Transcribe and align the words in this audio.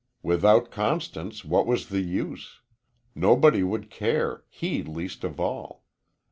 Without 0.23 0.71
Constance, 0.71 1.45
what 1.45 1.67
was 1.67 1.89
the 1.89 2.01
use? 2.01 2.61
Nobody 3.13 3.61
would 3.61 3.91
care 3.91 4.45
he 4.49 4.81
least 4.81 5.23
of 5.23 5.39
all. 5.39 5.83